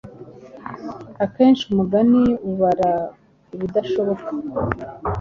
Akenshi 1.23 1.63
umugani 1.71 2.23
ubara 2.49 2.91
ibidashoboka 3.55 4.29